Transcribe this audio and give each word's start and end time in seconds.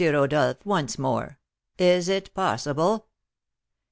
Rodolph, 0.03 0.65
once 0.65 0.97
more, 0.97 1.37
is 1.77 2.09
it 2.09 2.33
possible?" 2.33 3.05